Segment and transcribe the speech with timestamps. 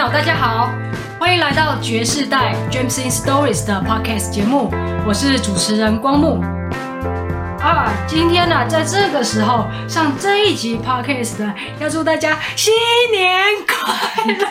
[0.00, 0.70] 友，大家好，
[1.18, 4.72] 欢迎来到爵士代 James in Stories 的 Podcast 节目，
[5.06, 6.40] 我是主持人光木。
[7.60, 12.72] 啊，今天呢、啊，在这个时候上这一集 Podcast 的，要祝大家新
[13.12, 14.46] 年快乐！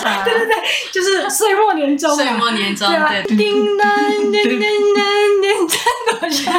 [0.00, 0.56] 啊、 对对对，
[0.90, 4.60] 就是岁末年终，岁末年终，对，叮当叮叮叮
[5.42, 6.54] 叮，真的像。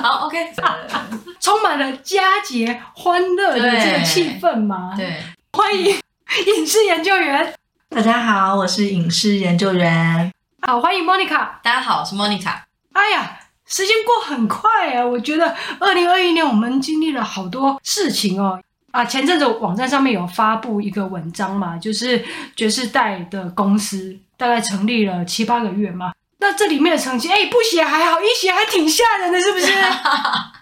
[0.00, 0.52] 好，OK，
[1.40, 4.92] 充满了佳节欢乐的这个气氛嘛？
[4.96, 5.16] 对，对
[5.52, 5.96] 欢迎
[6.56, 7.54] 影视研究员。
[7.88, 10.30] 大家好，我是影视研究员。
[10.60, 11.48] 好，欢迎 Monica。
[11.62, 12.54] 大家好，我是 Monica。
[12.92, 13.40] 哎呀。
[13.70, 15.04] 时间过很快啊！
[15.04, 18.58] 我觉得二零二一年我们经历了好多事情哦。
[18.92, 22.24] 啊，前阵子网站上面有发布一个文章嘛，就是
[22.56, 26.12] 爵士代的公司大概成立了七八个月嘛。
[26.38, 29.66] 那这里面的成绩，哎，不写还好，一写还挺吓人的，是不是？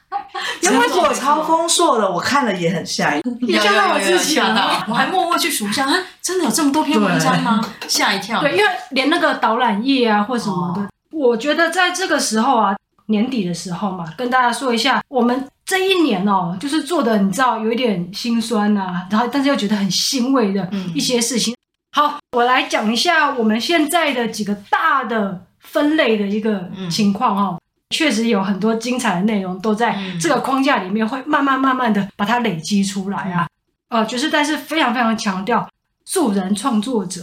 [0.61, 3.23] 结果超丰硕的，我看了也很吓人，
[3.61, 7.61] 吓到我自己吓到，我还默默去数一下，啊，真的有这么多篇文章吗？
[7.89, 8.41] 吓一跳。
[8.41, 12.77] 对，因为连那个导览页啊或什么的，哦，我觉得在这个时候啊。
[13.09, 21.55] 年底的时候嘛，跟大家说一下，我们这一年哦，就是做的，你知道有一点心酸呐、啊，然后但是又觉得很欣慰的一些事情。
[21.55, 21.57] 嗯、
[21.92, 33.47] 好，我来讲一下我们现在的几个大的分类的一个情况哈、哦，嗯、确实有很多精彩的内容都在这个框架里面，会慢慢慢慢的把它累积出来啊。
[33.89, 35.69] 呃，就是但是非常非常强调
[36.05, 37.23] 素人创作者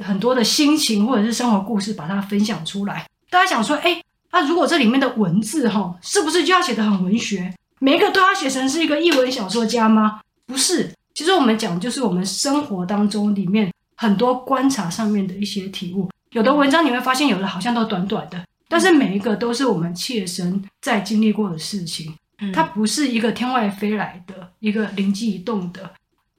[0.00, 3.06] 很多的心情或者是生活故事，把它分享出来。
[3.30, 4.00] 大家想说，哎。
[4.30, 7.50] 那、啊、如果这里面的文字哈，是不是就要写得很文学？
[7.78, 10.20] 每一个都要写成是一个译文小说家吗？
[10.44, 16.10] 不是，其实我们讲就是我们生活当中里面很多观察上面的一些体悟。
[16.32, 18.38] 有的文章你会发现，有的好像都短短的，
[18.68, 22.14] 但是每一个都是我们切身在经历过的事情。
[22.52, 25.90] 它不是一个天外飞来的一个灵机一动的，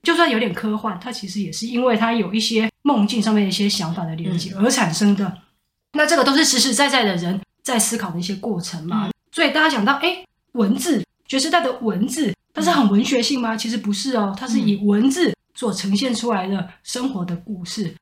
[0.01, 5.37] 就算有点科幻，它其实也是因为它有一些梦境上面的一些想法的连接而产生的。
[5.93, 7.41] 那这个都是实实在在的人。
[7.61, 13.55] 在思考的一些过程嘛，嗯、所以大家讲到，哎，文字，爵士代的文字，它是很文学性吗？
[13.55, 17.83] 其实不是哦，它是以文字所呈现出来的生活的故事。
[17.83, 17.95] 嗯、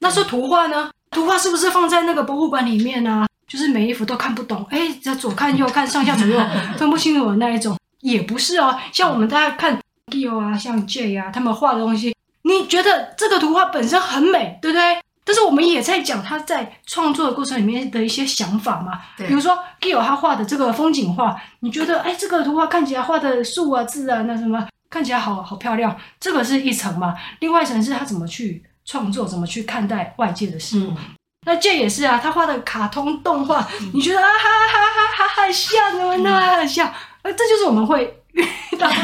[0.00, 0.90] 那说图画呢？
[1.12, 3.28] 图画是不是放在那个博物馆里面呢、啊？
[3.46, 6.40] 就是每一幅都看不懂，哎，这左看右看，上下左右
[6.76, 8.78] 分不清楚的那一种，也不是哦。
[8.92, 9.78] 像我们大家看
[10.10, 14.98] Gio 啊，像 Jay 啊，他们画的东西，你觉得这个图画本身很美，对不对？
[15.24, 27.14] 但是我们也在讲他在创作的过程里面的一些想法嘛，对比如说 Gio 他画的这个风景画，你觉得哎，这个图画看起来画的树啊、字啊，那什么看起来好好漂亮，这个是一层嘛。
[27.38, 30.90] 另外一层是他怎么去创作，怎么去看待外界的事物。
[30.90, 30.96] 嗯、
[31.44, 36.92] 那这也是啊，他画的卡通动画，嗯、你觉得啊哈哈哈哈哈，很像哦，那很像，
[37.22, 38.46] 呃，这就是我们会遇
[38.78, 38.94] 到的，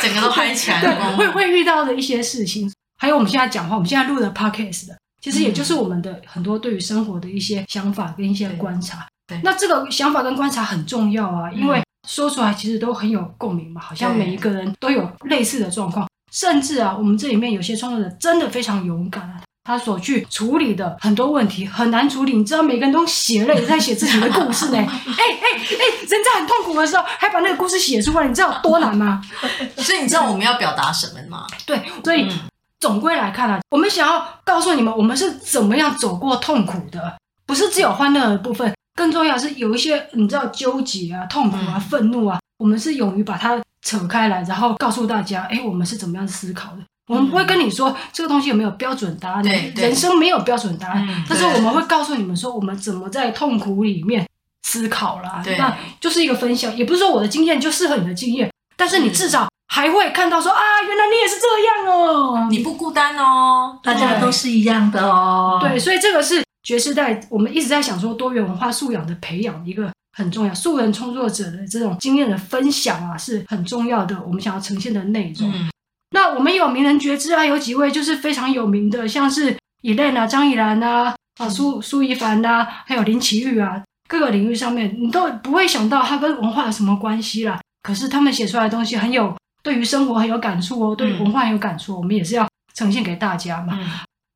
[0.00, 0.80] 整个都嗨起来
[1.16, 2.72] 会会遇到的一些事情。
[2.96, 9.06] 还有我们现在讲话，我们现在录的 podcast 的，其实也就是我们的很多对于生活的一些想法跟一些观察。
[9.26, 16.06] 对，那这个想法跟观察很重要啊，因为说出来其实都很有共鸣嘛，好像每一个人都有类似的状况。
[16.30, 24.76] 甚至啊，我们这里面有些创作者真的非常勇敢啊，他所去处理的很多问题很难处理，你知道，每个人都血泪在写自己的故事呢。
[24.76, 29.20] 哎 哎哎，人在很痛苦的时候还把那个故事写出来，你知道有多难吗？
[29.78, 31.46] 所以你知道我们要表达什么吗？
[31.66, 32.28] 对，所以。
[32.28, 32.38] 嗯
[32.80, 46.78] 总归来看啊，我们想要告诉你们，我们是怎么样走过痛苦的，不是只有欢乐的部分，更重要是有一些你知道纠结啊、痛苦啊、愤怒啊，我们是勇于把它扯开来，然后告诉大家，哎，我们是怎么样思考的。
[47.06, 54.26] 我们不会跟你说这个东西有没有标准答案，对，人生没有标准答案，但是我们会告诉你们说，我们怎么在痛苦里面
[54.62, 55.40] 思考啦。
[55.44, 59.48] 对，那就是一个分享，也不是说我的经验就适合你的经验，但是你至少。
[59.66, 61.46] 还会看到说啊，原来你也是这
[61.88, 65.58] 样哦，你不孤单哦，大家都是一样的哦。
[65.60, 74.16] 对，所以这个是爵士代，我们一直在想说多元文化素养的培养一个很重要，素人创作者的这种经验的分享啊，是很重要的。
[74.24, 75.50] 我们想要呈现的内容。
[75.50, 75.68] 嗯、
[76.14, 87.60] 那我们有名人觉知啊，有几位就是非常有名的，像是以蕾啊、张以然啊、啊苏苏一凡呐、啊，还有林奇玉啊，各个领域上面你都不会想到他跟文化有什么关系啦。
[87.82, 89.36] 可是他们写出来的东西很有。
[89.64, 93.78] 对于生活很有感触哦，对于文化很有感触，嗯、我们也是要呈现给大家嘛。
[93.80, 93.88] 嗯、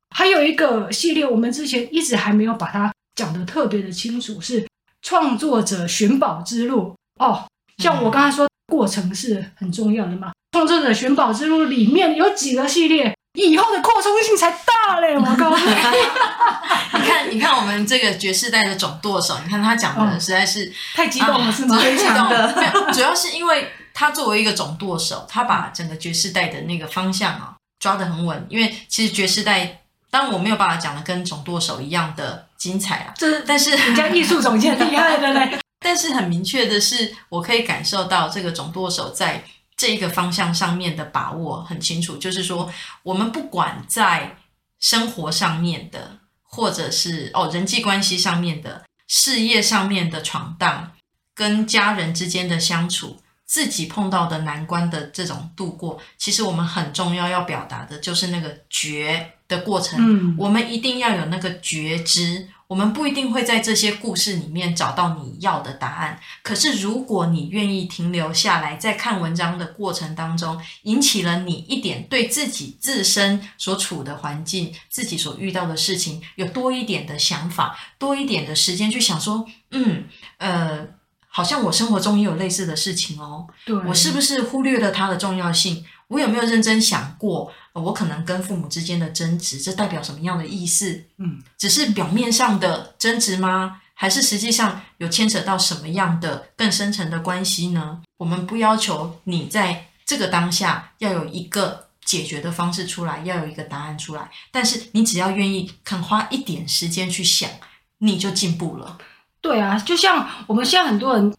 [0.09, 4.65] 还有一个系列，我们之前一直还没有把它讲得特别的清楚，是
[5.03, 7.45] 创作者寻宝之路哦。
[7.77, 10.31] 像我刚才说，过程是很重要的嘛。
[10.51, 15.15] 创作者寻宝之路里面有几个系列，以后的扩充性才大嘞！
[15.15, 15.71] 我告诉你，
[16.99, 21.77] 你看，你看我们这个爵士代的总舵手，你看他讲的实在是、哦、太激动了，啊、是吗？
[21.77, 22.53] 非常的，
[22.93, 23.71] 主要是因为。
[23.91, 35.59] 他作为一个总舵手，他把整个爵士代的那个方向啊抓得很稳，因为其实爵士代，当我没有办法讲的跟总舵手一样的精彩啊，这但是人家艺术总监厉害的嘞。
[35.83, 39.43] 但是很明确的是，我可以感受到这个总舵手在
[39.79, 42.69] 这一个方向上面的把握很清楚，就是说，
[43.01, 44.35] 我们不管在
[44.77, 50.91] 生活上面的，或者是哦人际关系上面的，事业上面的闯荡，
[51.33, 59.97] 跟家人之间的相处，自己碰到的难关的这种度过，其实我们很重要要表达的就是那个觉的过程。
[59.97, 62.49] 嗯，我们一定要有那个觉知。
[62.69, 80.03] 我们不一定会在这些故事里面找到你要的答案，可是如果你愿意停留下来，在看文章的过程当中，引起了你一点对自己自身所处的环境、自己所遇到的事情有多一点的想法，多一点的时间去想说，嗯，
[80.37, 80.85] 呃，
[81.27, 85.83] 好像我生活中也有类似的事情哦，对，我是不是忽略了它的重要性？
[86.09, 87.51] 我有没有认真想过？
[87.81, 91.03] 我可能跟父母之间的争执，这代表什么样的意思？
[91.17, 93.81] 嗯，只是表面上的争执吗？
[93.93, 98.01] 还是实际上有牵扯到什么样的更深层的关系呢？
[98.17, 104.31] 我们不要求你在这个当下要有一个解决的方式出来，要有一个答案出来。
[104.51, 107.49] 但是你只要愿意肯花一点时间去想，
[107.97, 108.97] 你就进步了。
[109.41, 111.29] 对啊，就像我们现在很多人，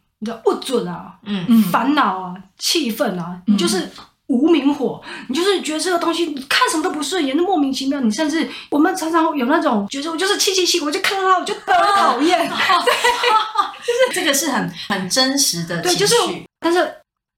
[0.44, 3.90] 不准啊，嗯，烦恼啊，气愤啊，你就是。
[4.30, 7.98] 嗯无名火，你就是觉得这个东西，你看什么都不顺眼，那莫名其妙。
[8.00, 12.38] 你甚至我们常常有那种觉得，我就是气气气，我就看到他，我就特讨厌。
[12.38, 12.46] 对
[13.84, 15.98] 就是 这个是很很真实的情绪。
[15.98, 16.14] 对，就是。
[16.60, 16.94] 但是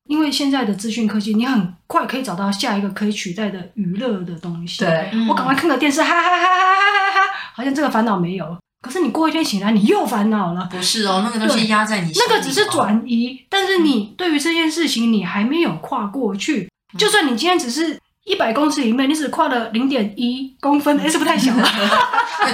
[0.08, 4.84] 因为现在的资讯科技，你很快可以找到下一个可以取代的娱乐的东西。
[4.84, 7.20] 对，我赶快看个电视，哈哈哈哈哈哈哈，
[7.54, 8.58] 好像这个烦恼没有。
[8.82, 10.68] 可是你过一天醒来，你又烦恼了。
[10.70, 12.26] 不是哦，那个东西压在你心里。
[12.28, 16.68] 那个只是转移，但是你对于这件事情，你还没有跨过去。
[16.98, 21.68] 就算你今天只是一百公尺以内，你只跨了零点一公分，哎，是不是太小 了？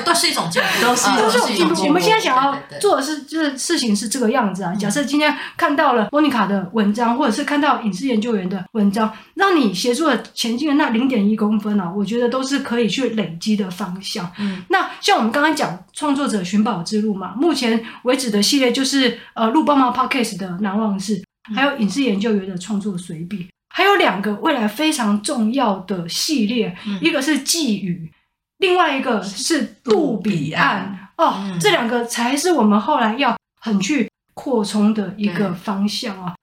[0.05, 1.89] 都是一种进步，都是都是一种进步。
[1.89, 4.75] 我们现在想要做的是，就是事情是这个样子啊。
[4.75, 14.31] 假设今天看到了莫妮卡的文章，或者是看到影视研究员的文章，让你协助了前进的那零点一公分啊，我觉得都是可以去累积的方向。
[14.39, 21.23] 嗯，那像我们刚刚讲创作者寻宝之路嘛，目前为止的系列就是呃，录棒棒 Podcast 的难忘事，
[21.55, 23.49] 还有影视研究员的创作随笔。
[23.79, 28.11] 还有两个未来非常重要的系列，嗯、一个是寄语，
[28.57, 31.11] 另外一个是杜彼岸。
[31.17, 36.35] 哦，嗯、这两个才是我们后来要很去扩充的一个方向啊。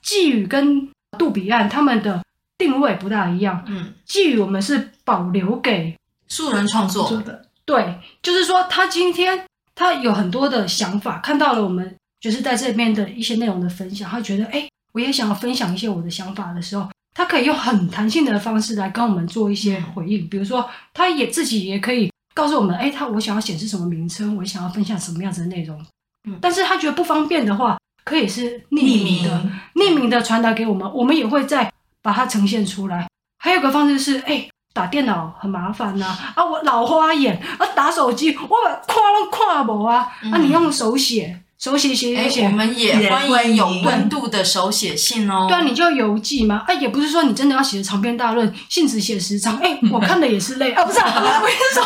[0.00, 0.88] 寄语跟
[1.18, 2.22] 杜彼岸，他们的
[2.56, 3.64] 定位不大一样。
[3.66, 5.98] 嗯，寄语我们是保留给
[6.28, 9.44] 素人创作的，对，就是说他今天
[9.74, 14.68] 他有很多的想法，看到了我们就是在这边的一些内容的分享，他觉得哎。
[14.96, 20.26] 我也想要分享一些我的想法的时候，他可以用很弹性的方式来跟我们做一些回应。
[20.26, 25.78] 比如说，他也自己也可以告诉我们，哎，他我想要显示什么名称，我想要分享什么样子的内容。
[26.26, 27.76] 嗯，但是他觉得不方便的话，
[28.06, 29.44] 可以是匿名的，
[29.74, 31.70] 匿名的传达给我们，我们也会再
[32.00, 33.06] 把它呈现出来。
[33.38, 38.56] 还有个方式是，哎，打电脑很麻烦呐，啊，我老花眼，啊，打手机我
[38.88, 41.42] 看都看不啊，啊，你用手写。
[41.58, 45.46] 手写写写写，我们也欢迎有温度的手写信哦。
[45.48, 46.64] 对啊，你就邮寄嘛。
[46.66, 50.84] 哎，也不是说你真的要写长篇大论，信纸写十张，哎， 我看的也是累啊。
[50.84, 51.84] 不是， 我跟你说，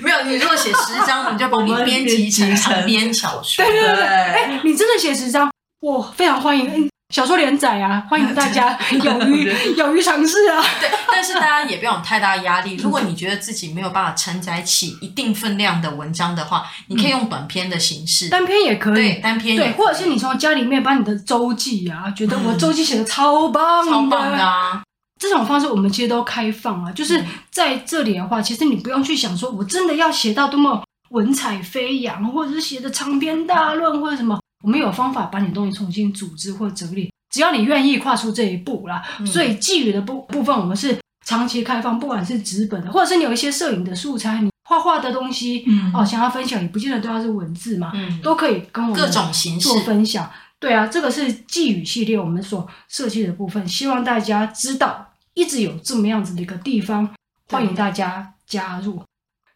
[0.00, 3.64] 没有，你如果写十章，你就帮你编辑成长篇小说。
[3.64, 6.88] 对对对，哎，你真的写十张，我非常欢迎。
[7.10, 9.44] 小说连载啊， 欢迎大家勇于
[9.76, 10.60] 勇于尝试啊。
[10.80, 12.74] 对，但是大家也不要有太大压力。
[12.82, 24.82] 如果你觉得自己没有办法承载起一定分量的文章的话，你可以用短篇的形式，单篇也可以，对，单篇也可以，对，或者是你从家里面把你的周记啊，觉得我周记写的超棒，超棒的啊，
[25.20, 26.90] 这种方式我们其实都开放啊。
[26.90, 34.40] 就是在这里的话，其实你不用去想说我真的要写到多么文采飞扬，或者是写的长篇大论或者什么。
[34.64, 39.04] 我们有方法把你的东西重新组织或整理，只要你愿意跨出这一步啦。
[39.20, 50.30] 嗯、所以寄语的部部分，我们是长期开放，不管是纸本的，或者是你有一些摄影的素材，你画画的东西，嗯、哦，想要分享，也不见得都要是文字嘛，嗯、都可以跟我们各种形式做分享。
[50.58, 57.14] 对啊，这个是寄语系列我们所设计的部分，希望大家知道，一直有这么样子的一个地方，
[57.50, 59.02] 欢迎大家加入。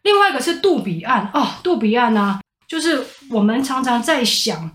[0.03, 4.69] 另外一个是杜彼岸哦，杜彼岸呢、啊，就是我们常常在想。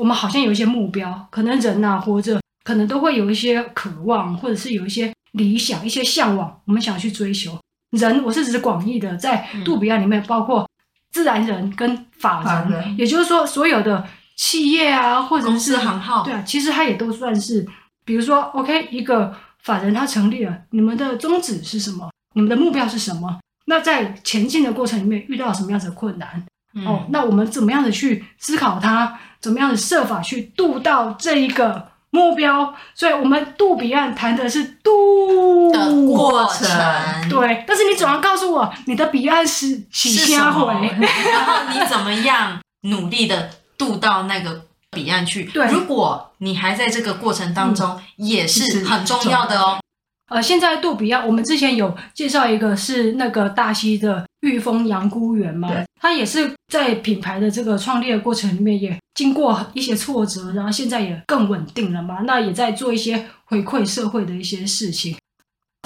[0.00, 7.58] 我们好像有一些目标，可能人呐、啊、活着，可能都会有一些渴望，或者是有一些理想、一些向往，我们想要去追求。
[7.90, 10.66] 人，我是指广义的，在杜比亚里面，包括
[11.10, 14.02] 自然人跟法人，人也就是说，所有的
[14.38, 17.68] 企业啊，或者是行号，对啊，其实它也都算是，
[18.06, 22.10] 比如说，OK，一个法人他成立了，你们的宗旨是什么？
[22.34, 23.38] 你们的目标是什么？
[23.66, 26.42] 那在前进的过程里面遇到什么样子的困难？
[26.72, 29.18] 嗯、哦，那我们怎么样的去思考它？
[29.40, 32.74] 怎么样的设法去渡到这一个目标？
[32.94, 36.68] 所以，我们渡彼岸谈的是渡的过程。
[37.28, 40.72] 对，但是你总要告诉我，你的彼岸是洗下回，
[41.32, 45.44] 然后你怎么样努力的渡到那个彼岸去？
[45.44, 49.78] 对，如果你还在这个过程当中，嗯、也是很重要的哦。
[50.30, 55.68] 呃，现在杜比亚，我们之前有介绍一个是那个大溪的玉峰杨菇园嘛，
[56.00, 62.20] 它也是在品牌的这个创立的过程里面，也经过一些挫折，然后现在也更稳定了嘛。
[62.24, 65.16] 那也在做一些回馈社会的一些事情。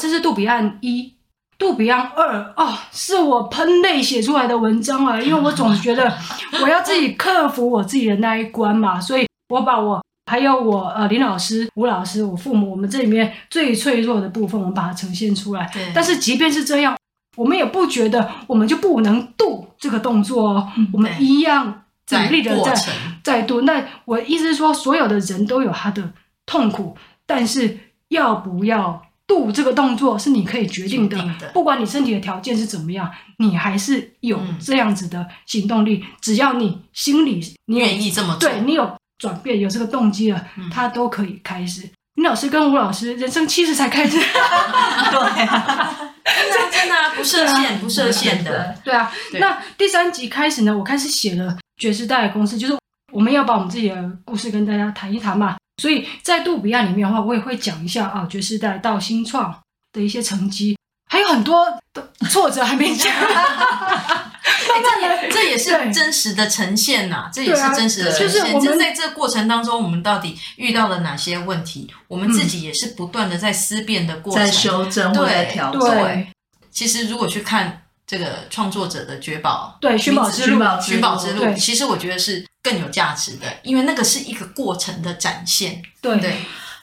[0.03, 1.15] 这是杜比岸一，
[1.57, 6.13] 杜比岸二哦，是我喷泪写出来的文章啊，因为我总是觉得
[6.61, 10.04] 我要自己克服我自己的那一关嘛，所以我把我。
[10.26, 15.71] 还有我呃林老师、吴老师、我父母，我们这里面最脆弱的部分，我们把它呈现出来。
[15.73, 15.93] 对。
[15.95, 16.97] 但是即便是这样，
[17.37, 20.73] 我们也不觉得我们就不能度这个动作哦。
[20.78, 22.75] 嗯、我们一样努力的在
[23.23, 23.61] 在度。
[23.62, 26.11] 那我意思是说，所有的人都有他的
[26.47, 27.78] 痛苦，但是
[28.09, 31.19] 要不要度这个动作是你可以决定的。
[31.19, 31.49] 定的。
[31.49, 36.02] 不管你身体的条件是怎么样，你还是有这样子的行动力。
[36.02, 38.90] 嗯、只要你心里你愿意这么做，对你有。
[39.18, 41.83] 转变有这个动机了，他都可以开始。
[42.14, 49.11] 林、嗯、老师跟吴老师人生七十才开始， 对啊，真的真的不设限，不设限的，对啊。
[49.33, 52.76] 那第三集开始呢，我开始写了爵士代的公司，就是
[53.12, 55.56] 我们要把我们自己的故事跟大家谈一谈嘛。
[55.83, 59.52] 所以在杜比亚里面的话，我也会讲一下啊，爵士代到新创
[59.92, 60.78] 的一些成绩，
[61.11, 63.12] 还有很多的挫折还没讲。
[64.45, 68.61] 欸、 这也这也是真实的呈现呐、啊，这也是真实的呈现。
[68.61, 71.93] 就在这个过程当中，我们到底遇到了哪些问题？
[72.09, 75.81] 我们自己也是不断的在思辨的过程，在修正，对，在调整。
[75.81, 76.29] 对，
[76.71, 85.83] 其实如果去看这个创作者的绝宝，对，寻宝之路，寻宝之路，其实我觉得是更有价值的，因为那个是一个过程的展现。
[86.01, 86.19] 对。
[86.19, 86.37] 对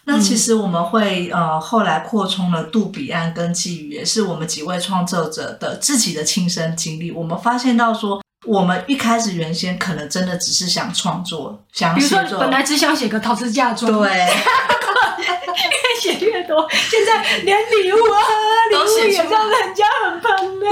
[0.06, 7.12] 那其实我们会呃后来扩充了杜比安跟寄语，也是我们几位创作者的自己的亲身经历。
[7.12, 18.20] 我们发现到说，我们一开始原先可能真的只是想创作，想比如说本来只想写个陶瓷嫁妆，对，越写越多，现在连礼物啊，
[18.72, 20.68] 礼物也让人家很喷泪。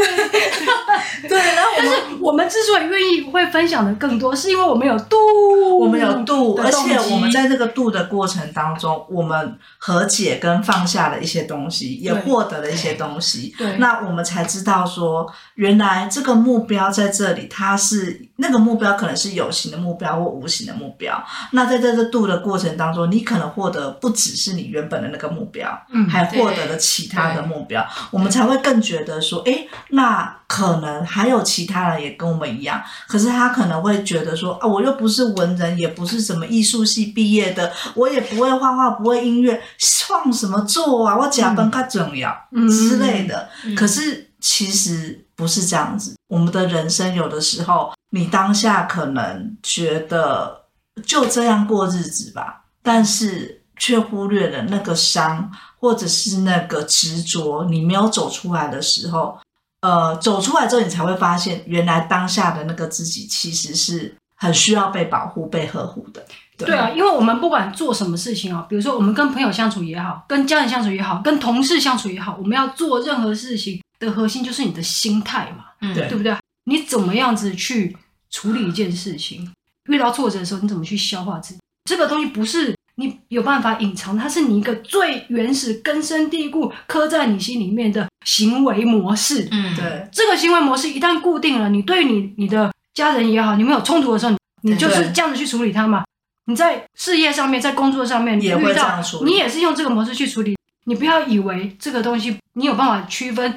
[1.30, 13.54] 对，然后但是我们之所以愿意会分享的更多，是因为我们有度，我们有度，而且我们在这个度的过程当中，我们和解跟放下了一些东西，也获得了一些东西。
[13.58, 21.22] 对，那我们才知道说，原来这个目标在这里，它是那个目标可能是有形的目标或无形的目标。
[21.52, 41.18] 那在这个度的过程当中，你可能获得不只是你原本的那个目标，嗯，还获得了其他的目标，我们才会更觉得说，哎，那可能还有其他人也跟我们一样，可是他可能会觉得说，啊，我又不是文人，也不是什么艺术系毕业的，我也不会画画，不会音乐，创什么作啊？
[41.18, 43.50] 我假扮更重要，嗯，之类的。
[43.66, 50.66] 嗯，可是其实不是这样子，我们的人生有的时候，你当下可能觉得
[51.06, 53.56] 就这样过日子吧，但是。
[53.82, 57.64] 却忽略了那个伤，或者是那个执着。
[57.70, 59.40] 你没有走出来的时候，
[59.80, 66.22] 呃，走出来之后，你才会发现，原来当下的那个自己其实是很需要被保护、被呵护的。
[66.58, 76.36] 对，啊，因为我们不管做什么事情啊，比如说我们跟朋友相处也好，跟家人相处也好，跟同事相处也好，我们要做任何事情的核心就是你的心态嘛，嗯，对不对？
[76.66, 77.96] 你怎么样子去
[78.30, 79.52] 处理一件事情？
[79.86, 81.60] 遇到挫折的时候，你怎么去消化自己？
[81.86, 82.74] 这个东西不是。
[82.96, 89.48] 你有办法隐藏，它是你一个最原始、根深蒂固、刻在你心里面的行为模式。
[89.52, 90.06] 嗯，对。
[90.12, 96.04] 这个行为模式一旦固定了，你对你你的家人也好，你们有冲突的时候，你就是这样子去处理它嘛。
[96.48, 99.32] 你在事业上面，在工作上面，你遇到，也会这样处理。
[99.32, 100.58] 你也是用这个模式去处理。
[100.84, 103.56] 你不要以为这个东西你有办法区分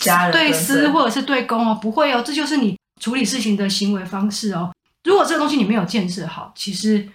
[0.00, 4.72] 家人对私或者是对公哦，不会哦，这就是你处理事情的行为方式哦。
[5.04, 7.08] 如果这个东西你没有建设好，其实。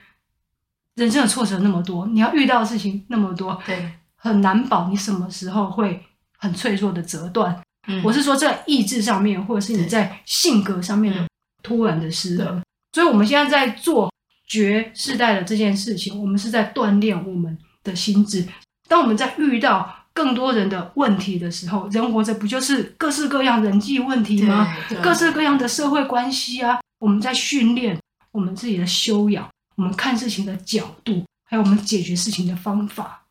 [0.95, 6.01] 人生的挫折那么多，你要遇到的事情那么多，对，很难保你什么时候会
[6.37, 7.61] 很脆弱的折断。
[7.89, 11.27] 嗯，我是说在意志上面，或者是你在性格上面的
[11.61, 12.63] 突然的失衡。
[12.93, 14.09] 所以，我们现在在做
[14.47, 18.47] 绝世代的这件事情，我们是在锻炼我们的心智。
[18.87, 24.75] 当我们在遇到更多人的问题的时候，人活着不就是各式各样人际问题吗？
[25.03, 27.99] 各式各样的社会关系啊，我们在训练
[28.31, 29.47] 我们自己的修养。
[29.75, 33.25] 我们看事情的角度，还有我们解决事情的方法，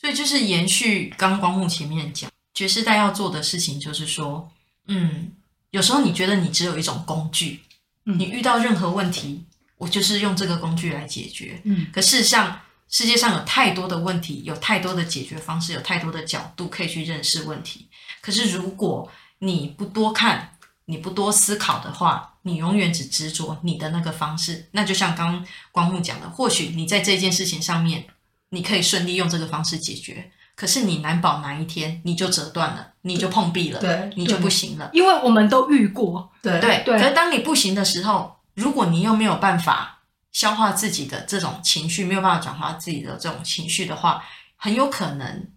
[0.00, 4.48] 所以就是延续刚光目前面讲，爵士代要做的事情就是说，
[4.86, 5.32] 嗯，
[5.72, 7.62] 有时候你觉得你只有一种工具，
[8.04, 9.42] 你遇到任何问题，
[9.76, 11.60] 我就是用这个工具来解决。
[11.64, 17.88] 嗯，可事实上，世界上有太多的问题，有太多的解决方式，有太多的角度可以去认识问题。
[18.20, 20.52] 可是如果你不多看，
[20.86, 24.68] 你不多思考的话，你永远只执着你的那个方式。
[24.72, 28.06] 那就像刚刚光木讲的，或许你在这件事情上面，
[28.48, 30.32] 你可以顺利用这个方式解决。
[30.56, 34.90] 可是你难保哪一天你就折断了，你就碰壁了，对，你就不行了。
[34.92, 36.98] 因为我们都遇过，对对对。
[36.98, 39.97] 可是当你不行的时候，如果你又没有办法
[40.38, 44.22] 消化自己的这种情绪，没有办法转化自己的这种情绪的话，
[44.54, 45.48] 很有可能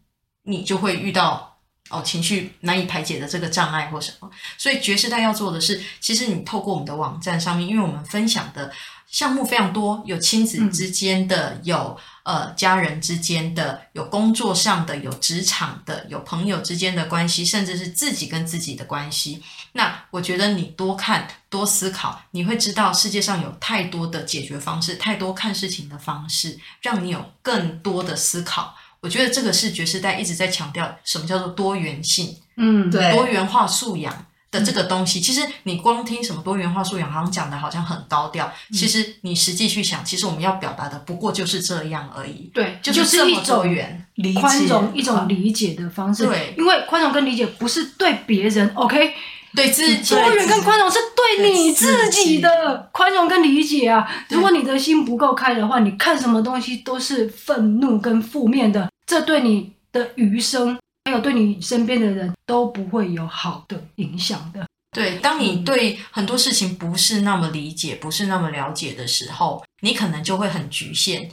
[0.42, 1.50] 你就会遇到。
[1.90, 8.72] 哦，情绪难以排解的这个障碍或什么，所以爵士代要做的是，其实你透过我们的网站上面，因为我们分享的
[9.12, 19.44] 项目非常多，有亲子之间的，嗯、有呃家人之间的，有工作上的，有职场的，有朋友之间的关系，甚至是自己跟自己的关系。
[19.74, 28.74] 那我觉得你多看多思考，你会知道世界上有太多的解决方式，太多看事情的方式，让你有更多的思考。
[29.02, 35.20] 我觉得这个是爵士代一直在强调什么叫做多元性，嗯，对，多元化素养的这个东西。
[35.20, 38.52] 其实你光听什么多元化素养，好像讲的好像很高调。
[38.72, 42.52] 其实你实际去想，其实我们要表达的不过就是这样而已。
[42.54, 44.06] 对，就是这么多元，
[44.40, 46.28] 宽容一种理解的方式。
[46.28, 49.14] 对，因为宽容跟理解不是对别人，OK。
[49.54, 54.10] 对自己，多元跟宽容是对你自己的宽容跟理解啊。
[54.30, 64.66] 如果你的心不够开的话，你看什么东西都是愤怒跟负面的，这对你的余生，还有对你身边的人都不会有好的影响的。
[64.92, 71.30] 对，当你对很多事情不是那么理解，不是那么了解的时候，你可能就会很局限。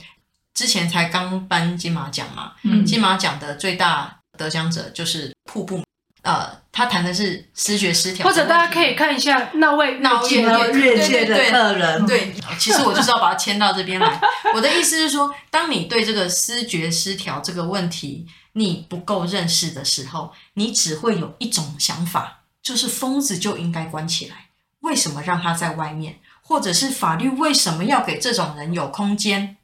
[0.53, 5.83] 之前才刚颁金马奖嘛，嗯，金马奖的最大得奖者就是瀑布。
[6.21, 12.05] 呃，他谈的是思觉失调，或者大家可以看一下那位那位越界的客人。
[12.05, 14.21] 对，其实我就是要把它牵到这边来。
[14.55, 24.45] 我的意思是说，当你对这个思觉失调这个问题你不够认识的时候，你只会有一种想法，就是疯子就应该关起来，
[24.79, 26.19] 为什么让他在外面？
[26.41, 29.57] 或者是法律为什么要给这种人有空间？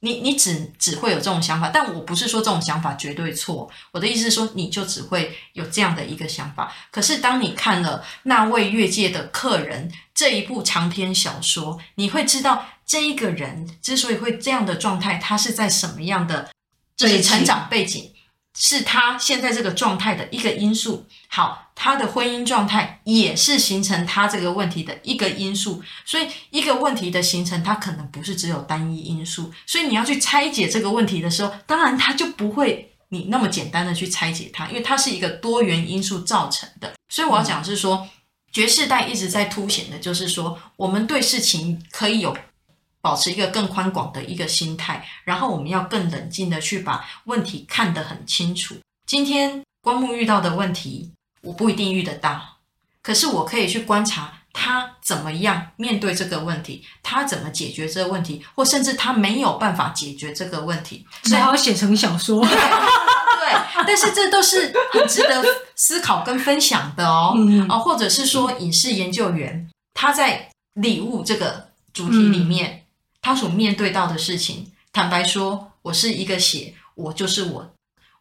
[0.00, 3.68] 你你只只会有这种想法，但我不是说这种想法绝对错。
[3.90, 6.72] 我的意思是说，你就只会有这样的一个想法。
[6.90, 16.48] 可是当你看了那位越界的客人这一部长篇小说，你会知道这一个人之所以会这样的状态，他是在什么样的
[16.96, 18.12] 就是成长背景。
[18.60, 21.06] 是他现在这个状态的一个因素。
[21.28, 25.80] 好，他的婚姻状态也是形成他这个问题的一个因素。
[26.04, 29.52] 所以，一个问题的形成，它可能不是只有单一因素。
[29.64, 36.92] 所以，你要去拆解这个问题的时候，当然它就不会你那么简单的去拆解它，因为它是一个多元因素造成的。
[37.08, 38.08] 所以，我要讲的是说，
[38.50, 42.36] 觉世代一直在凸显的就是说，我们对事情可以有。
[43.08, 48.74] 保持一个更宽广的一个心态，然后我们要更冷静的去把问题看得很清楚。
[49.06, 52.58] 今天光木遇到的问题，我不一定遇得到，
[53.02, 62.44] 可是我可以去观察他怎么样面对这个问题，他怎么解决这个问题，或甚至他没有办法解决这个问题，所以还要写成小说。
[62.44, 65.42] 对，对，但是这都是很值得
[65.76, 67.32] 思考跟分享的哦。
[67.34, 72.70] 啊、嗯，或者是说影视研究员他在礼物这个主题里面。
[72.70, 72.77] 嗯
[73.28, 77.74] 他所面对到的事情，坦白说，我是一个血，我就是我。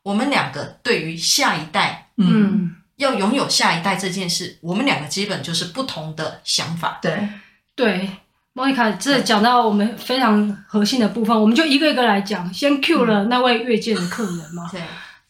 [0.04, 7.00] 我们两个对于下一代，嗯，要拥有下一代这件事，我们两个基本就是不同的想法。
[7.02, 7.30] 对
[7.74, 8.10] 对，
[8.52, 12.54] 莫妮卡，这讲到我们非常核心的部分，我们就一个一个来讲。
[12.54, 14.70] 先 cue 了那位越界的客人嘛？
[14.74, 14.82] 对，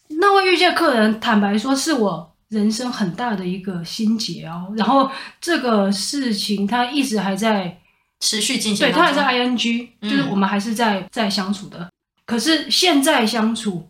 [0.07, 4.73] 那位越界客人，坦白说，是我人生很大的一个心结哦。
[4.75, 7.79] 然后这个事情，他一直还在。
[8.19, 11.89] 持续进行，对，他还是 ing，就是我们还是在、嗯、在相处的。
[12.25, 13.89] 可是现在相处，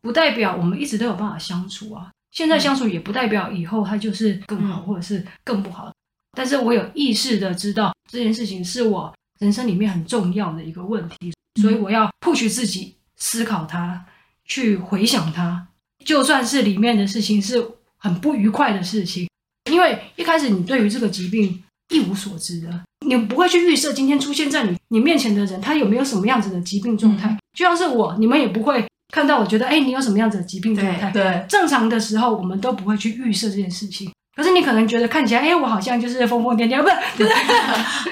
[0.00, 2.10] 不代表我们一直都有办法相处啊。
[2.30, 5.86] 现在相处也不代表以后他就是更好，或者是更不好。
[5.86, 5.94] 嗯、
[6.36, 14.04] 但是我有意识的知道这件事情是我人生里面很重要的一个问题，所以我要 push 自己思考它，
[14.44, 15.66] 去回想它。
[16.04, 17.64] 就算是里面的事情是
[17.98, 19.28] 很不愉快的事情，
[19.70, 22.82] 因为一开始你对于这个疾病一无所知的。
[23.14, 27.28] 你不会去预设今天出现在你你面前的人，他有没有什么样子的疾病状态？
[27.28, 31.10] 嗯、就像是我，你们也不会看到我觉得，哎，你有什么样子的疾病状态？
[31.10, 34.10] 对，对正常的时候我们都不会去预设这件事情。
[34.34, 37.32] 可是你可能觉得看起来，哎，我好像就是疯疯癫癫，不是，就 是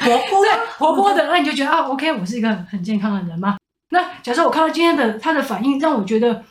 [0.01, 3.57] 活泼的，活泼的，那你就觉得啊，OK，我是一个很健康的人嘛？
[3.91, 6.45] 那假设我看到今天的他的反应，让我觉得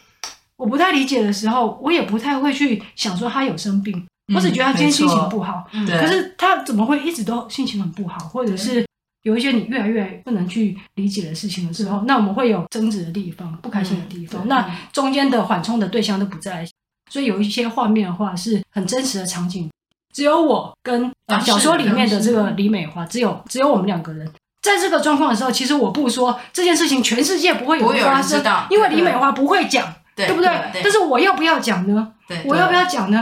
[0.57, 5.65] 我不太理解的时候，我也不太会去想说他有生病，嗯、我只觉得他今天心情不好。
[5.87, 8.85] 可是他怎么会一直都心情很不好，或者是
[9.23, 14.45] 有一些你越来越不能去理解的事情的时候，那我们会有争执的地方，不开心的地方。
[14.45, 16.67] 嗯、那中间的缓冲的对象都不在，
[17.09, 19.69] 所以有一些画面的话是很真实的场景，
[20.13, 21.11] 只有我跟
[21.43, 24.31] 小说里面的这个李美华，只有只有我们两个人。
[24.61, 30.81] 在这个状况的时候，其实我不说这件事情，全世界不会有发生，因为李美华不会讲，对，不对？
[30.83, 32.13] 但是我要不要讲呢？
[32.43, 33.21] 我要不要讲呢？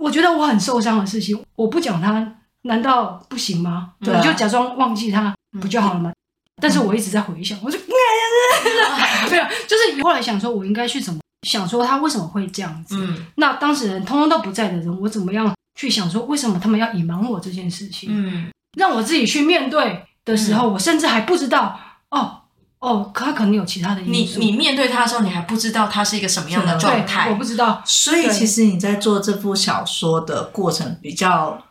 [0.00, 3.92] 我觉得我很受伤的事情，我不讲它，难道不行吗？
[4.00, 6.10] 对，我就假装忘记它，不就好了吗？
[6.10, 6.14] 嗯、
[6.60, 12.96] 但是我一直在回想，我就没有，就是后来想说，我应该去怎么想说他为什么会这样子？
[12.98, 18.08] 嗯，那当事人通通都不在的人，我怎么样去想说为什么他们要隐瞒我这件事情？
[18.10, 20.04] 嗯，让我自己去面对。
[20.22, 22.39] 的时候，我甚至还不知道哦
[22.80, 24.40] 哦，他可能有其他的因素。
[24.40, 27.82] 你你面对他的时候，你还不知道他是一个什么样的状态，我不知道。
[27.84, 31.62] 所以其实你在做这部小说的过程，比较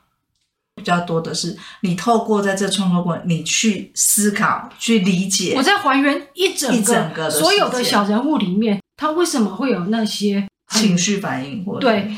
[0.75, 5.53] 比较多的是，你透过在这创作过程，你去思考、去理解。
[5.57, 12.15] 我在还原一整个，一整个所有的小人物里面，他为什么会有那些情绪反应对，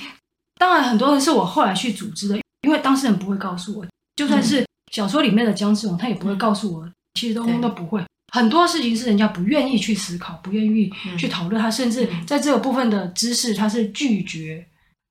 [0.59, 4.65] 当然很多人是我后来去组织的，因为当事人不会告诉我，就算是。
[4.91, 8.03] 小说里面的姜志荣，他也不会告诉我，其实都都不会。
[8.31, 14.65] 很多事情是人家不愿意去思考，不愿意去讨论，他甚至在这个部分的知识，他是拒绝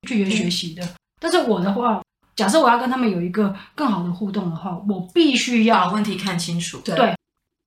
[0.09, 0.89] 拒绝学习的。
[1.21, 2.03] 但是我的话，
[2.35, 6.79] 假设我要跟他们有一个更好的互动的话，我必须要把问题看清楚。
[6.79, 7.15] 对。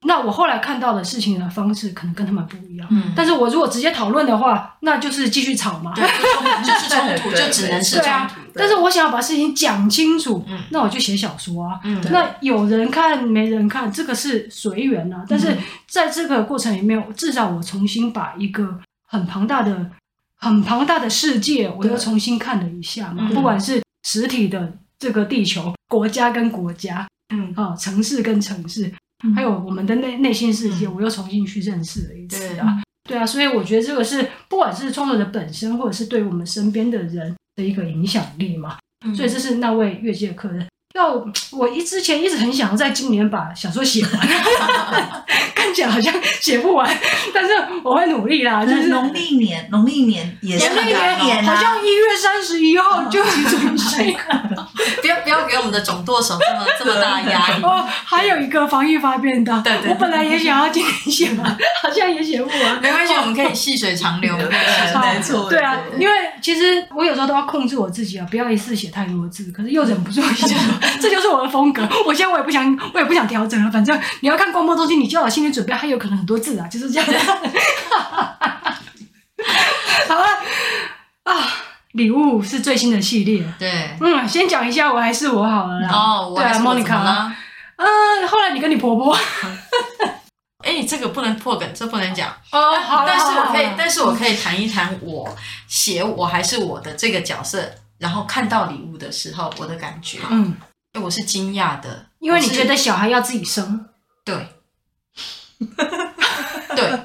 [0.06, 6.04] 那我后来看到的事情的方式可能跟他们不一样，嗯，但是我如果直接讨论的话，那就是继续吵嘛，对，
[6.63, 8.10] 就是冲突， 就只能是冲突。
[8.10, 15.26] 啊、但是我想要把事情讲清楚，嗯，那我就写小说啊，嗯，那有人看没人看，这个是随缘啊。
[15.28, 19.89] 但是在这个过程里面，至少我重新把一个很庞大的、
[20.38, 27.54] 很庞大的世界，我又重新看了一下嘛，不管是实体的这个地球、国家跟国家，嗯。
[27.56, 28.92] 啊，城市跟城市。
[29.36, 38.77] 还有我们的内内心世界，我又重新去认识了一次啊，对啊，所以我觉得这个是不管是创作者本身，或者是对我们身边的人的一个影响力嘛，
[39.15, 40.65] 所以这是那位越界客人。
[40.95, 44.12] 要我一之前一直很想要在今年把小说写完，
[45.55, 46.88] 看起来好像写不完，
[47.33, 47.51] 但是
[47.83, 48.63] 我会努力啦。
[48.63, 54.15] 就是农历年，农历年也是农历年，好像一月三十一号就准备。
[55.01, 55.22] 不要不要
[55.54, 57.62] 给我们的总舵手这么这么大的压力。
[57.62, 61.46] 哦，还有一个防疫发便当，对对，我本来也想要今天写完，
[61.84, 62.82] 好像也写不完。
[62.82, 64.36] 没关系，我们可以细水长流。
[64.36, 70.56] 没错， 对啊，因为其实我有时候都要控制我自己啊，不要一次写太多字，可是又忍不住写。
[71.00, 71.88] 这就是我的风格。
[72.08, 73.70] 我现在我也不想，我也不想调整了。
[73.70, 77.20] 反正你要看广播中心，你就要有心理准备，还有可能很多字啊，就是这样的。
[80.08, 80.26] 好了
[81.24, 81.48] 啊，
[81.93, 83.43] 礼物是最新的系列。
[83.58, 85.89] 对，嗯，先讲一下我还是我好了啦。
[85.89, 87.32] 哦，对啊，Monica。
[87.77, 89.17] 嗯，后来你跟你婆婆。
[90.63, 92.29] 哎，这个不能破梗，这不能讲。
[92.51, 93.06] 哦，好。
[93.06, 95.36] 但是我可以，但是我可以谈一谈我
[95.67, 97.69] 写我还是我的这个角色。
[97.99, 100.58] 然后看到礼物的时候，我的感觉，嗯，
[101.01, 103.88] 我是惊讶的，因为你觉得小孩要自己生，
[104.25, 104.47] 对，
[106.75, 106.99] 对，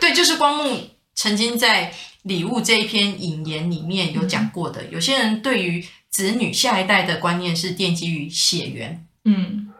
[0.00, 1.92] 对，就是光木曾经在
[2.26, 9.72] 礼物这一篇引言里面有讲过的，嗯、有些人对于子女下一代的观念是奠基于血缘，嗯，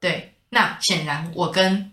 [0.00, 1.92] 对，那显然我跟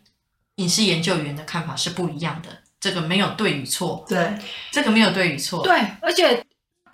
[0.56, 4.38] 影视研究员的看法是不一样的，这个没有对与错，对，
[4.72, 6.44] 这个没有对与错，对，而且。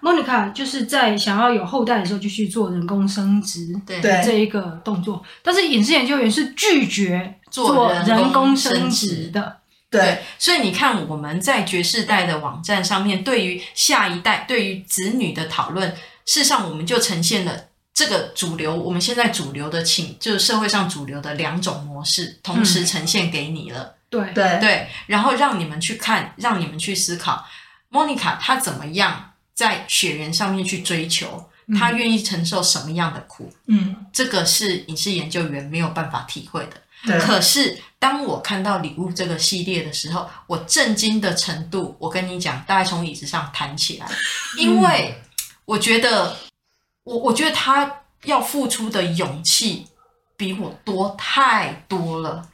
[0.01, 9.57] 莫妮卡就是在想要有后代的时候就去做人工生殖的这一个动作，但是影视研究员是拒绝做人工生殖的。
[9.97, 15.89] 对，所以你看我们在爵士代的网站上面，对于下一代、对于子女的讨论，
[16.25, 23.95] 事实上我们就呈现了这个主流，我们现在主流的情，就是社会上主流的两种模式，同时呈现给你了。
[24.09, 27.45] 对对对，然后让你们去看，让你们去思考，
[27.89, 29.31] 莫妮卡她怎么样。
[29.55, 33.49] 在血缘上面去追求，她愿意承受什么样的苦？
[33.67, 36.71] 嗯，这个是影视研究员没有办法体会的。
[37.05, 37.17] 对。
[37.21, 44.07] 可是当我看到礼物这个系列的时候，我震惊的程度，我跟你讲，大概从椅子上弹起来，
[44.59, 45.19] 因为
[45.65, 46.37] 我觉得，
[47.03, 49.87] 我我觉得他要付出的勇气
[50.37, 52.47] 比我多太多了。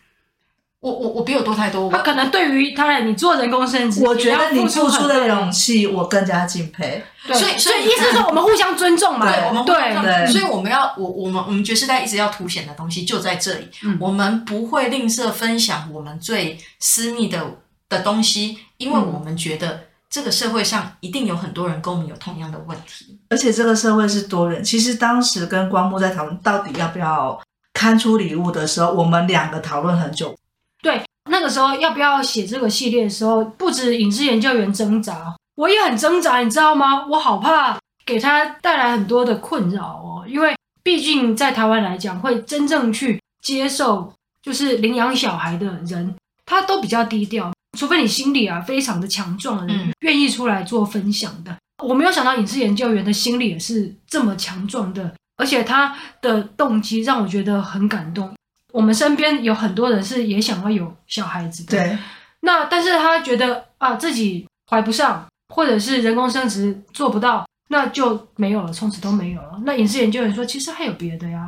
[0.81, 1.89] 我我我比我多太多。
[1.91, 7.03] 他可能对于他你做人工生殖，我觉得你付出的勇气，我更加敬佩。
[7.27, 9.31] 对，所以所以意思是说，我们互相尊重嘛。
[9.31, 10.27] 对，我们对对。
[10.27, 13.69] 所以我们要我我们我们爵士代一直要凸显的东西就在这里。
[13.83, 13.95] 嗯。
[14.01, 17.45] 我们不会吝啬分享我们最私密的
[17.87, 24.63] 的东西，因为我们觉得这个社会上一定有很多人跟我们有同样的问题，而且这个社会是多人。
[24.63, 27.39] 其实当时跟光木在讨论到底要不要
[27.71, 30.35] 刊出礼物的时候，我们两个讨论很久。
[30.81, 37.05] 对，那个时候要不要写这个系列的时候，不止影视研究员挣扎，我也很挣扎，你知道吗？
[37.07, 46.15] 我好怕给他带来很多的困扰哦，因为毕竟在台湾来讲，会真正去接受就是领养小孩的人，
[46.45, 47.51] 他都比较低调。
[47.77, 51.51] 除非你心里啊非常的强壮的人，愿意出来做分享的。
[51.51, 58.29] 嗯、我没有想到影视研究员的心理也是这么强壮的，而且他的动机让我觉得很感动。
[58.71, 61.97] 我们身边有很多人是也想要有小孩子的，对。
[62.39, 69.59] 那但是他觉得啊自己怀不上，或者是人工生殖做不到，那就没有了，从此都没有了。
[69.65, 71.47] 那影视研究员说，其实还有别的呀。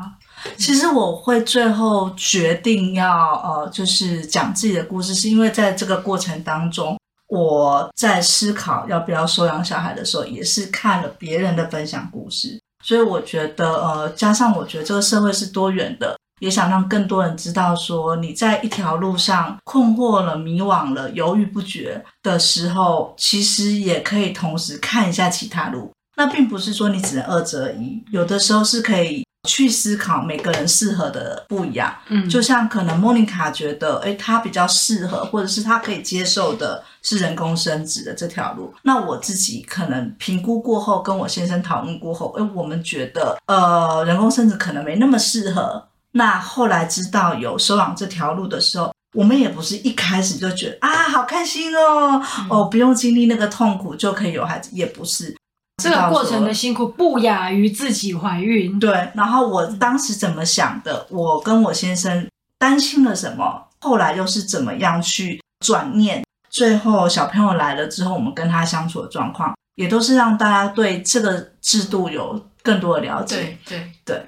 [0.58, 3.08] 其实我会最后决定要
[3.42, 25.90] 呃，就是讲自己的故事，是因为在这个过程当中，我在思考要不要收养小孩的时候，也是看了别人的分享故事，所以我觉得呃，加上我觉得这个社会是多元的，也想让更多人知道说，你在一条路上困惑了、迷惘了、犹豫不决的时候，其实也可以同时看一下其他路。
[26.18, 29.24] 那并不是说你只能二择一，有的时候是可以。
[29.46, 38.74] 去思考每个人适合的不一样，嗯，就像可能莫妮卡觉得，诶，她比较适合，或者是她可以接受的是人工生殖的这条路。
[38.84, 45.90] 那我自己可能评估过后，跟我先生讨论过后，诶，我们觉得，呃，人工生殖可能没那么适合。
[46.14, 55.36] 那后来知道有收养这条路的时候，我们也不是一开始就觉得啊，好开心哦，嗯、哦，不用经历那个痛苦就可以有孩子，也不是。
[55.82, 58.80] 这个过程的辛苦不亚于自己怀孕。
[58.80, 61.06] 对，然后我当时怎么想的？
[61.10, 62.28] 我跟我先生
[62.60, 63.68] 担心了什么？
[63.80, 66.24] 后来又是怎么样去转念？
[66.50, 73.36] 最后小朋友来了之后，我们跟他相处的状况，也都是让大家对这个制度有更多的了解。
[73.36, 74.28] 对对对。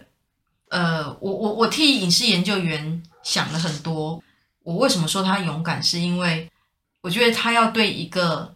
[0.76, 4.22] 呃，我我我替影视研究员想了很多。
[4.64, 5.82] 我为什么说他勇敢？
[5.82, 6.50] 是因为
[7.02, 8.54] 我觉得他要对一个。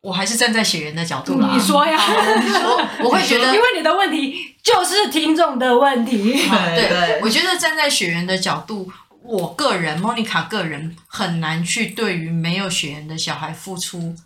[0.00, 1.50] 我还是站在血缘的角度啦。
[1.52, 1.96] 你说呀，
[2.42, 6.32] 你说，我会觉得，因为你的问题就是听众的问题。
[6.74, 8.90] 对对，我觉得站在血缘的角度，
[9.22, 14.16] 我个人，莫妮卡个人很难去对于没有血缘的小孩付出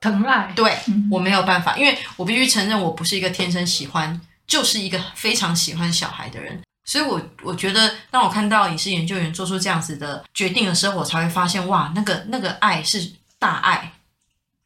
[0.00, 0.52] 疼爱。
[0.56, 0.76] 对，
[1.08, 6.60] 我没有办法，因为我必须承认，我不是一个天生喜欢，就是一个非常喜欢小孩的人。
[6.84, 13.92] 所以我我觉得，当我看到影视研究员做出这样子的决定的时候，我才会发现，哇，那个那个爱是大爱。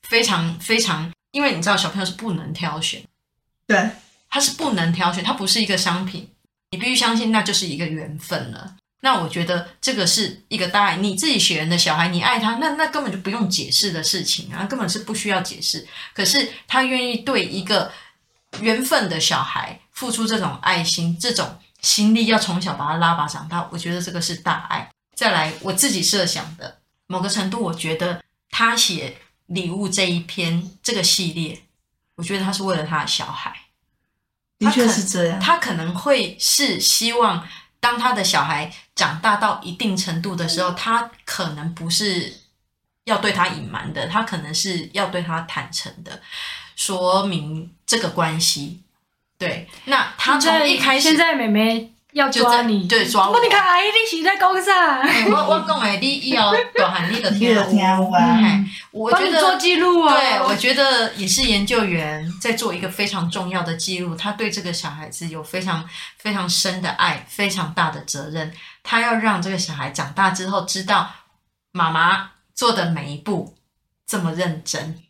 [0.03, 3.01] 非常非常，因为你知道小朋友是不能挑选，
[3.69, 3.91] 对，
[4.29, 6.29] 他是不能挑选，他不是一个商品，
[6.73, 8.75] 你必须相信那就是一个缘分了。
[9.03, 15.87] 那我觉得这个是一个大爱，你自己血缘的小孩，你爱他，那那根本就不用解释的事情啊，根本是不需要解释。
[16.13, 17.93] 可是他愿意对一个
[18.61, 24.91] 缘分的小孩付出这种爱心、这种心力，要从小把他拉拔长大，我觉得这个是大爱。
[25.15, 29.17] 再来，我自己设想的某个程度，我觉得他写。
[29.51, 31.61] 礼物这一篇这个系列，
[32.15, 33.53] 我觉得他是为了他的小孩，
[34.61, 35.41] 的确是这样。
[35.41, 37.45] 他可能会是希望，
[37.81, 42.33] 当他的小孩长大到一定程度的时候，他可能不是
[43.07, 46.23] 要对他隐瞒的，他可能是要对他坦诚的，
[46.81, 48.81] 说明这个关系。
[49.37, 51.93] 对，那他从一开始，现在妹妹。
[52.13, 53.41] 要抓你，对抓我。
[53.41, 54.99] 你看，阿姨，你是在讲啥？
[55.31, 57.63] 我我讲的，你以后大汉你的听有。
[58.91, 60.13] 我觉得做记录啊。
[60.13, 64.17] 对，我觉得也是研究员在做一个非常重要的记录。
[64.17, 65.89] 他对这个小孩子有非常
[66.19, 68.53] 非常深的爱，非常大的责任。
[68.83, 71.09] 他要让这个小孩长大之后知道
[71.71, 73.55] 妈妈做的每一步
[74.05, 75.01] 这么认真。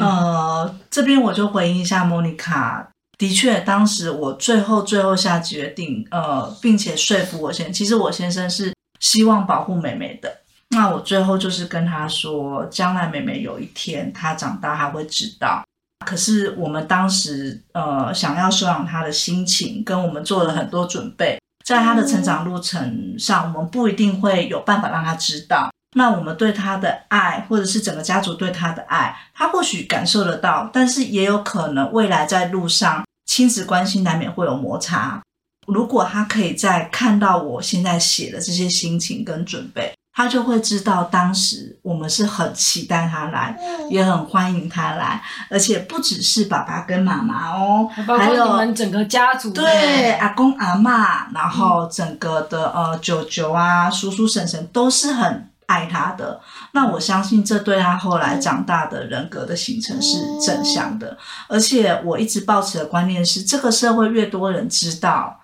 [0.00, 2.88] 呃，这边我就回应一下莫妮卡。
[3.16, 10.40] 的确，当时我最后最后下决定，呃，并且说服我先，其实我先生是希望保护妹妹的。
[10.70, 15.62] 那我最后就是跟他说，将来妹妹有一天她长大，她会知道。
[16.04, 25.70] 可是我们当时呃想要收养她的心情，跟我们做了很多准备，在她的成长路程上，我们不一定会有办法让她知道。
[25.94, 33.02] 那我们对他的爱，或者是整个家族对他的爱，他或许感受得到，但是也有可能未来在路上。
[33.26, 35.20] 亲子关系难免会有摩擦。
[35.66, 43.58] 如果他可以在看到我现在写的这些心情跟准备，他就会知道当时我们是很期待他来，
[43.90, 56.40] 也很欢迎他来，而且不只是爸爸跟妈妈哦，还有你们整个家族，对，阿公阿嬷，然后整个的呃舅舅啊、叔叔婶婶都是很爱他的。
[56.72, 61.16] 那我相信这对他后来长大的人格的形成是正向的。
[61.48, 65.40] 而且我一直抱持的观念是，这个社会越多人知道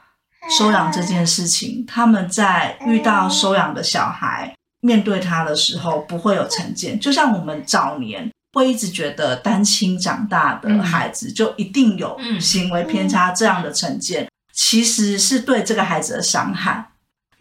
[0.59, 6.99] 收养这件事情，他们在遇到收养的小孩面对他的时候，不会有成见。
[6.99, 8.31] 就像我们早年。
[8.53, 16.91] 会一直觉得单亲长大的孩子就一定有行为偏差这样的成见，其实是对这个孩子的伤害。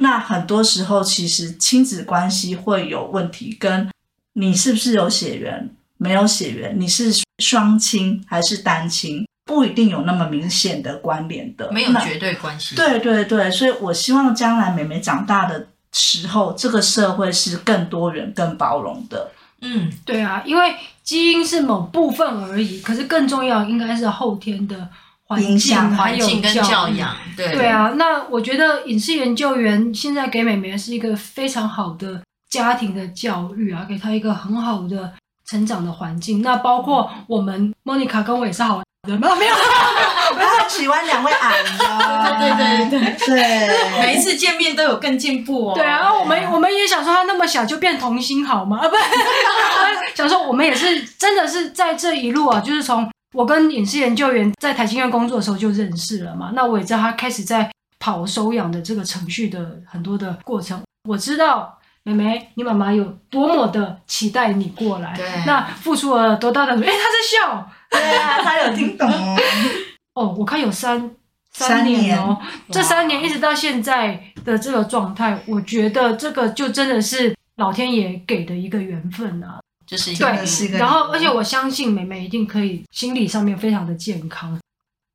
[0.02, 3.90] 那很多时候，其实亲子关系会有问题，跟
[4.34, 7.12] 你是不是有血缘、没有血缘，你是
[7.44, 12.76] 双亲还是单亲，不一定有那么明显的关联的，没有绝对关系。
[12.76, 19.32] 对对对，所以我希望将来妹妹长大的时候，这个社会是更多元、更包容的。
[19.62, 24.88] 嗯，对啊，因为基因是某部分而已，可是更重要应该是后天的
[25.30, 27.16] 环境环境跟教养。
[27.38, 35.14] 对对啊，那我觉得影视研究员现在给美眉是一个非常好的家庭的教育啊，给她一个很好的
[35.48, 36.42] 成长的环境。
[36.42, 39.36] 那包括我们莫妮卡跟我也是好人吗？
[39.36, 39.56] 没有。
[40.32, 41.70] 我很喜欢两位矮的，
[42.40, 45.74] 对对对对对，每一次见面都有更进步哦。
[45.76, 48.78] 对啊，我们我们也想说他那么小就变童星好吗？
[48.80, 48.96] 啊，不，
[50.16, 56.52] 想说我们也是真的是在这一路啊，就是从我跟影视研究员在台新院工作的时候就认识了嘛。
[56.54, 60.82] 那我也知道他开始在跑收养的这个程序的很多的过程。
[61.08, 65.16] 我知道妹妹，你妈妈有多么的期待你过来，
[65.46, 66.88] 那付出了多大的努力？
[66.88, 69.08] 哎，他在笑，对啊，他有听懂。
[70.16, 71.12] 哦，我看有三
[71.52, 72.38] 三年哦，
[72.72, 80.78] 这三年一直到现在的这个状态，我觉得这个就真的是老天爷给的一个缘分啊，就是对，是一个。
[80.78, 84.60] 然后，而且我相信妹妹一定可以心理上面非常的健康。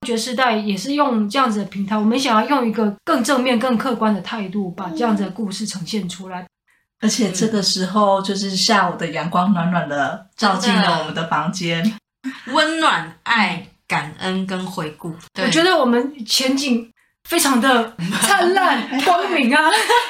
[0.04, 6.44] 觉世代也是用这样子的平台，我们想要用一个更正面、更客观的态度，把这样子的故事呈现出来。
[7.00, 11.96] 而且这个时候，就是下午的阳光暖暖的照进了我们的房间，
[12.48, 13.66] 温暖爱。
[13.86, 16.90] 感恩跟回顾，我觉得我们前景
[17.24, 19.60] 非常的灿烂 光明啊！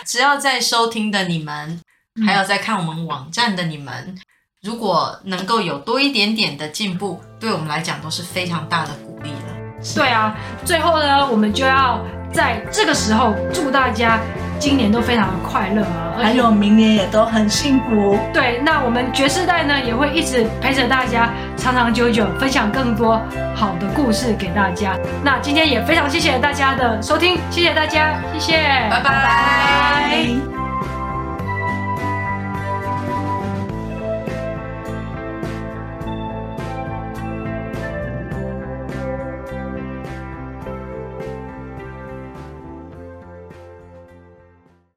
[0.06, 1.80] 只要在收听的你们，
[2.24, 4.16] 还有在看我们网站的你们，
[4.64, 9.36] 如果能够有多一点点的进步，对我们来讲都是非常大的鼓励了。
[9.94, 12.00] 对啊，最后呢，我们就要
[12.32, 14.18] 在这个时候祝大家。
[14.60, 18.16] 今年都非常的快乐啊，还有明年也都很幸福。
[18.32, 23.20] 对，那我们爵士代呢也会一直陪着大家，长长久久，分享更多
[23.54, 24.96] 好的故事给大家。
[25.22, 28.56] 那今天也非常谢谢大家的收听，谢谢大家，谢谢，
[28.88, 29.02] 拜拜。
[29.02, 30.53] 拜拜。